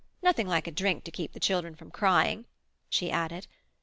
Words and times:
Nothing 0.23 0.47
like 0.47 0.65
a 0.65 0.71
drink 0.71 1.03
to 1.03 1.11
keep 1.11 1.39
children 1.39 1.75
from 1.75 1.91
crying," 1.91 2.45
she 2.89 3.11
added. 3.11 3.45